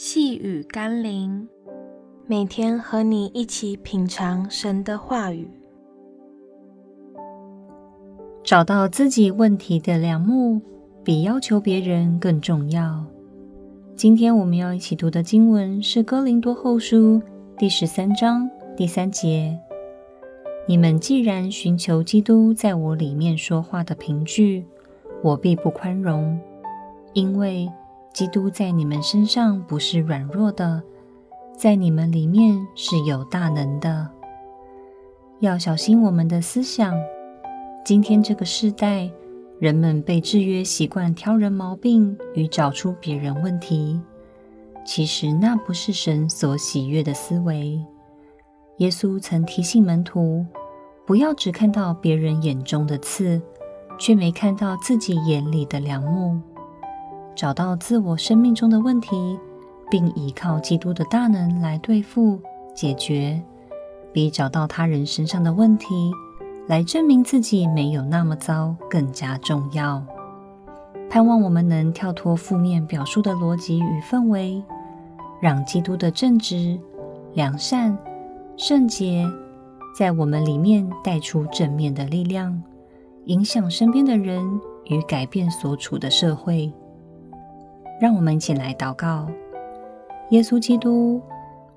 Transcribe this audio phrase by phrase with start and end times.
[0.00, 1.48] 细雨甘霖，
[2.28, 5.50] 每天和你一起品尝神的话语，
[8.44, 10.60] 找到自己问题的良目，
[11.02, 13.04] 比要求别人更重要。
[13.96, 17.16] 今天我们要一起读的经文是《哥林多后书》
[17.58, 19.58] 第十三章第三节
[20.68, 24.64] ：“你们既然寻求基督在我里面说话的凭据，
[25.24, 26.38] 我必不宽容，
[27.14, 27.68] 因为。”
[28.12, 30.82] 基督在你们身上不是软弱的，
[31.56, 34.08] 在你们里面是有大能的。
[35.40, 36.94] 要小心我们的思想。
[37.84, 39.10] 今天这个世代，
[39.60, 44.00] 人们被制约，习惯挑人毛病与找出别人问题。
[44.84, 47.80] 其实那不是神所喜悦的思维。
[48.78, 50.44] 耶稣曾提醒门徒，
[51.06, 53.40] 不要只看到别人眼中的刺，
[53.98, 56.40] 却没看到自己眼里的梁木。
[57.38, 59.38] 找到自我生命中的问题，
[59.88, 62.40] 并依靠基督的大能来对付
[62.74, 63.40] 解决，
[64.12, 66.10] 比找到他人身上的问题
[66.66, 70.04] 来证明自己没有那么糟更加重要。
[71.08, 74.60] 盼望我们能跳脱负面表述的逻辑与氛围，
[75.40, 76.76] 让基督的正直、
[77.34, 77.96] 良善、
[78.56, 79.24] 圣洁
[79.96, 82.60] 在我们里面带出正面的力量，
[83.26, 86.72] 影响身边的人与改变所处的社会。
[88.00, 89.26] 让我们一起来祷告，
[90.30, 91.20] 耶稣基督，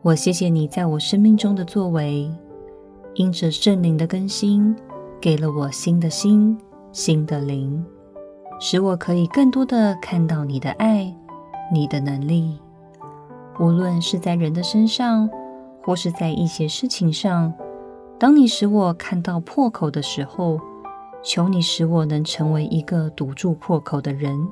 [0.04, 2.30] 我谢谢你在我生命中的作为，
[3.16, 4.76] 因着圣灵的更新，
[5.20, 6.56] 给了我新的心、
[6.92, 7.84] 新的灵，
[8.60, 11.12] 使我可以更多的看到你的爱、
[11.74, 12.60] 你的能力。
[13.60, 15.28] 无论是在人的身上，
[15.84, 17.52] 或是在一些事情上，
[18.20, 20.60] 当你使我看到破口的时候，
[21.24, 24.48] 求你使我能成为一个堵住破口的人。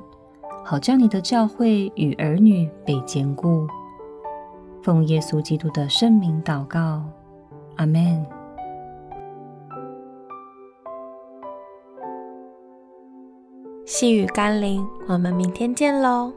[0.70, 3.66] 好将你的教会与儿女被坚固，
[4.84, 7.02] 奉耶稣基督的圣名祷告，
[7.74, 8.24] 阿门。
[13.84, 16.32] 细雨甘霖，我们明天见喽。